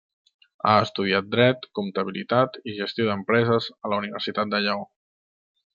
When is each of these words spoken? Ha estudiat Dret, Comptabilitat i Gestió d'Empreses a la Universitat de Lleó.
Ha 0.69 0.77
estudiat 0.85 1.27
Dret, 1.35 1.67
Comptabilitat 1.79 2.59
i 2.73 2.77
Gestió 2.81 3.07
d'Empreses 3.11 3.69
a 3.87 3.93
la 3.95 4.01
Universitat 4.05 4.55
de 4.55 4.65
Lleó. 4.67 4.93